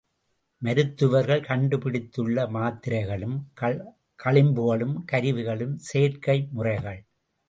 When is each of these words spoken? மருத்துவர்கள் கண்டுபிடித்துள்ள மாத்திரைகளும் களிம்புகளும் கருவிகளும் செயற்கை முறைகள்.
மருத்துவர்கள் 0.61 1.41
கண்டுபிடித்துள்ள 1.41 2.45
மாத்திரைகளும் 2.55 3.35
களிம்புகளும் 4.19 4.95
கருவிகளும் 5.11 5.75
செயற்கை 5.89 6.37
முறைகள். 6.51 6.99